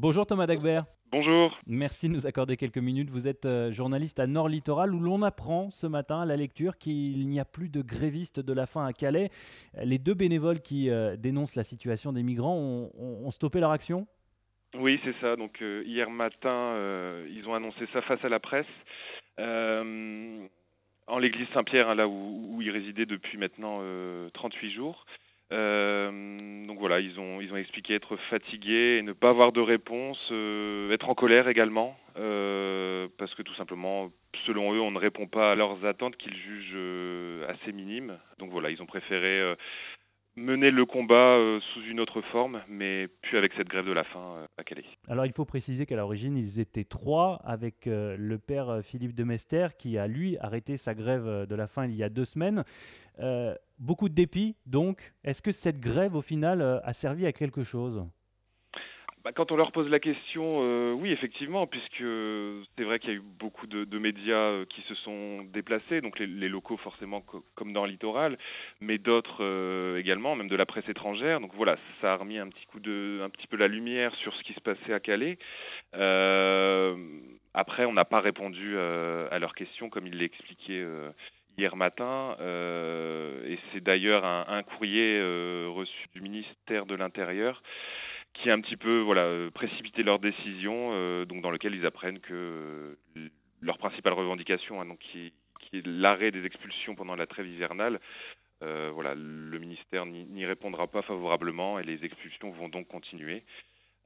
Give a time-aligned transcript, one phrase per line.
[0.00, 0.84] Bonjour Thomas Dagbert.
[1.10, 1.58] Bonjour.
[1.66, 3.10] Merci de nous accorder quelques minutes.
[3.10, 6.78] Vous êtes euh, journaliste à Nord Littoral où l'on apprend ce matin à la lecture
[6.78, 9.30] qu'il n'y a plus de grévistes de la faim à Calais.
[9.82, 14.06] Les deux bénévoles qui euh, dénoncent la situation des migrants ont, stoppé leur action?
[14.78, 15.34] Oui, c'est ça.
[15.34, 16.76] Donc euh, hier matin,
[17.28, 18.66] ils ont annoncé ça face à la presse.
[19.36, 23.82] en l'église Saint-Pierre, hein, là où, où, ils résidaient depuis maintenant
[24.32, 25.04] 38 jours.
[25.50, 29.60] Euh, donc voilà, ils ont ils ont expliqué être fatigués et ne pas avoir de
[29.60, 34.10] réponse, euh, être en colère également, euh, parce que tout simplement,
[34.46, 38.18] selon eux, on ne répond pas à leurs attentes qu'ils jugent assez minimes.
[38.38, 39.54] Donc voilà, ils ont préféré
[40.48, 44.04] mener le combat euh, sous une autre forme, mais plus avec cette grève de la
[44.04, 44.84] faim euh, à Calais.
[45.06, 49.24] Alors il faut préciser qu'à l'origine, ils étaient trois avec euh, le père Philippe de
[49.24, 52.64] Mester qui a lui arrêté sa grève de la faim il y a deux semaines.
[53.78, 55.12] beaucoup de dépit, donc.
[55.24, 58.06] Est-ce que cette grève, au final, a servi à quelque chose?
[59.28, 62.02] Bah, quand on leur pose la question, euh, oui, effectivement, puisque
[62.76, 66.18] c'est vrai qu'il y a eu beaucoup de, médias euh, qui se sont déplacés, donc
[66.18, 67.22] les, locaux forcément
[67.54, 68.38] comme dans le littoral,
[68.80, 71.40] mais d'autres euh, également, même de la presse étrangère.
[71.40, 74.34] Donc voilà, ça a remis un petit coup de, un petit peu la lumière sur
[74.34, 75.36] ce qui se passait à Calais.
[77.52, 80.86] après, on n'a pas répondu à leurs questions comme il l'expliquait
[81.58, 85.20] hier matin, et c'est d'ailleurs un, un courrier
[85.66, 87.62] reçu du ministère de l'Intérieur
[88.38, 91.86] qui a un petit peu voilà euh, précipité leur décision, euh, donc dans lequel ils
[91.86, 93.28] apprennent que euh,
[93.60, 95.32] leur principale revendication, hein, donc qui,
[95.72, 98.00] est l'arrêt des expulsions pendant la trêve hivernale,
[98.60, 103.44] voilà, le ministère n'y répondra pas favorablement et les expulsions vont donc continuer.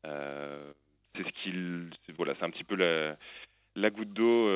[0.05, 3.17] c'est ce voilà, c'est un petit peu la,
[3.77, 4.49] la goutte d'eau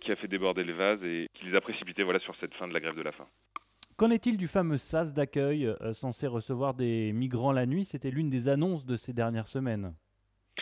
[0.00, 2.66] qui a fait déborder le vase et qui les a précipités voilà sur cette fin
[2.66, 3.28] de la grève de la faim.
[4.00, 7.84] Qu'en est-il du fameux SAS d'accueil euh, censé recevoir des migrants la nuit?
[7.84, 9.92] C'était l'une des annonces de ces dernières semaines.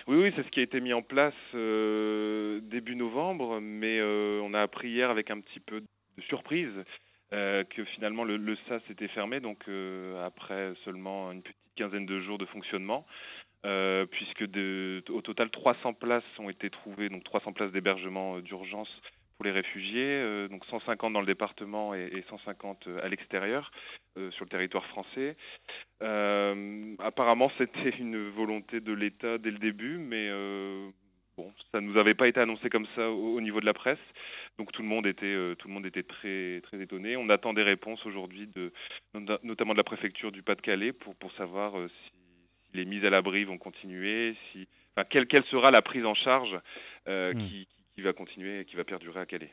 [0.09, 4.41] Oui, oui, c'est ce qui a été mis en place euh, début novembre, mais euh,
[4.43, 6.73] on a appris hier avec un petit peu de surprise
[7.31, 9.69] que finalement le, SAS était fermé, donc
[10.25, 13.07] après seulement une petite quinzaine de jours de fonctionnement.
[14.11, 14.43] puisque
[15.11, 18.89] au total 300 places ont été trouvées, donc 300 places d'hébergement d'urgence
[19.39, 23.71] pour les réfugiés, euh, donc 150 dans le département et, 150 euh, à l'extérieur,
[24.17, 25.37] euh, sur le territoire français.
[26.99, 30.29] apparemment, c'était une volonté de l'État dès le début, mais
[31.37, 33.99] bon, ça ne nous avait pas été annoncé comme ça au, niveau de la presse.
[34.59, 37.17] Donc tout le monde était, tout le monde était très, très étonné.
[37.17, 38.73] On attend des réponses aujourd'hui, de,
[39.45, 42.13] notamment de la préfecture du Pas-de-Calais, pour, pour savoir si,
[42.75, 44.67] les mises à l'abri vont continuer, si,
[44.97, 46.59] enfin, quelle, quelle sera la prise en charge
[47.07, 47.39] hmm.
[47.39, 49.51] qui qui va continuer et qui va perdurer à Calais.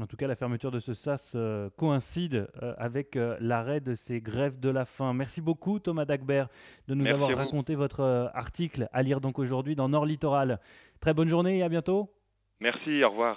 [0.00, 3.94] En tout cas, la fermeture de ce SAS euh, coïncide euh, avec euh, l'arrêt de
[3.94, 5.12] ces grèves de la faim.
[5.14, 6.48] Merci beaucoup Thomas Dagbert
[6.88, 10.58] de nous avoir raconté votre article à lire donc aujourd'hui dans Nord Littoral.
[11.00, 12.10] Très bonne journée et à bientôt.
[12.58, 13.36] Merci, au revoir.